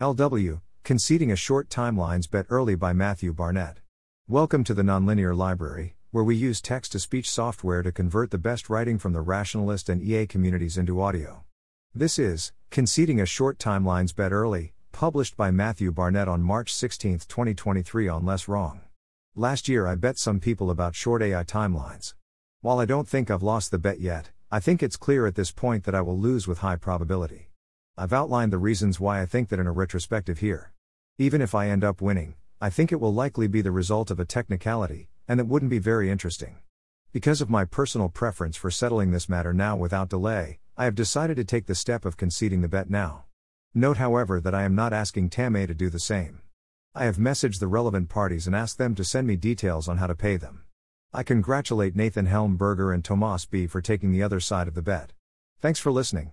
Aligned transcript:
LW, 0.00 0.60
Conceding 0.82 1.30
a 1.30 1.36
Short 1.36 1.68
Timelines 1.68 2.28
Bet 2.28 2.46
Early 2.50 2.74
by 2.74 2.92
Matthew 2.92 3.32
Barnett. 3.32 3.78
Welcome 4.26 4.64
to 4.64 4.74
the 4.74 4.82
Nonlinear 4.82 5.36
Library, 5.36 5.94
where 6.10 6.24
we 6.24 6.34
use 6.34 6.60
text 6.60 6.90
to 6.92 6.98
speech 6.98 7.30
software 7.30 7.80
to 7.80 7.92
convert 7.92 8.32
the 8.32 8.36
best 8.38 8.68
writing 8.68 8.98
from 8.98 9.12
the 9.12 9.20
rationalist 9.20 9.88
and 9.88 10.02
EA 10.02 10.26
communities 10.26 10.76
into 10.76 11.00
audio. 11.00 11.44
This 11.94 12.18
is 12.18 12.52
Conceding 12.72 13.20
a 13.20 13.24
Short 13.24 13.56
Timelines 13.56 14.12
Bet 14.12 14.32
Early, 14.32 14.72
published 14.90 15.36
by 15.36 15.52
Matthew 15.52 15.92
Barnett 15.92 16.26
on 16.26 16.42
March 16.42 16.74
16, 16.74 17.20
2023 17.28 18.08
on 18.08 18.24
LessWrong. 18.24 18.80
Last 19.36 19.68
year 19.68 19.86
I 19.86 19.94
bet 19.94 20.18
some 20.18 20.40
people 20.40 20.72
about 20.72 20.96
short 20.96 21.22
AI 21.22 21.44
timelines. 21.44 22.14
While 22.62 22.80
I 22.80 22.84
don't 22.84 23.06
think 23.06 23.30
I've 23.30 23.44
lost 23.44 23.70
the 23.70 23.78
bet 23.78 24.00
yet, 24.00 24.32
I 24.50 24.58
think 24.58 24.82
it's 24.82 24.96
clear 24.96 25.24
at 25.24 25.36
this 25.36 25.52
point 25.52 25.84
that 25.84 25.94
I 25.94 26.00
will 26.00 26.18
lose 26.18 26.48
with 26.48 26.58
high 26.58 26.76
probability. 26.76 27.50
I've 27.96 28.12
outlined 28.12 28.52
the 28.52 28.58
reasons 28.58 28.98
why 28.98 29.22
I 29.22 29.26
think 29.26 29.50
that 29.50 29.60
in 29.60 29.68
a 29.68 29.72
retrospective 29.72 30.40
here. 30.40 30.72
Even 31.16 31.40
if 31.40 31.54
I 31.54 31.68
end 31.68 31.84
up 31.84 32.02
winning, 32.02 32.34
I 32.60 32.68
think 32.68 32.90
it 32.90 33.00
will 33.00 33.14
likely 33.14 33.46
be 33.46 33.62
the 33.62 33.70
result 33.70 34.10
of 34.10 34.18
a 34.18 34.24
technicality, 34.24 35.08
and 35.28 35.38
it 35.38 35.46
wouldn't 35.46 35.70
be 35.70 35.78
very 35.78 36.10
interesting. 36.10 36.56
Because 37.12 37.40
of 37.40 37.48
my 37.48 37.64
personal 37.64 38.08
preference 38.08 38.56
for 38.56 38.68
settling 38.68 39.12
this 39.12 39.28
matter 39.28 39.52
now 39.52 39.76
without 39.76 40.08
delay, 40.08 40.58
I 40.76 40.86
have 40.86 40.96
decided 40.96 41.36
to 41.36 41.44
take 41.44 41.66
the 41.66 41.76
step 41.76 42.04
of 42.04 42.16
conceding 42.16 42.62
the 42.62 42.68
bet 42.68 42.90
now. 42.90 43.26
Note, 43.74 43.98
however, 43.98 44.40
that 44.40 44.56
I 44.56 44.64
am 44.64 44.74
not 44.74 44.92
asking 44.92 45.30
Tamay 45.30 45.68
to 45.68 45.74
do 45.74 45.88
the 45.88 46.00
same. 46.00 46.40
I 46.96 47.04
have 47.04 47.16
messaged 47.16 47.60
the 47.60 47.68
relevant 47.68 48.08
parties 48.08 48.48
and 48.48 48.56
asked 48.56 48.78
them 48.78 48.96
to 48.96 49.04
send 49.04 49.28
me 49.28 49.36
details 49.36 49.88
on 49.88 49.98
how 49.98 50.08
to 50.08 50.16
pay 50.16 50.36
them. 50.36 50.64
I 51.12 51.22
congratulate 51.22 51.94
Nathan 51.94 52.26
Helm-Burger 52.26 52.92
and 52.92 53.04
Tomás 53.04 53.48
B. 53.48 53.68
for 53.68 53.80
taking 53.80 54.10
the 54.10 54.24
other 54.24 54.40
side 54.40 54.66
of 54.66 54.74
the 54.74 54.82
bet. 54.82 55.12
Thanks 55.60 55.78
for 55.78 55.92
listening. 55.92 56.32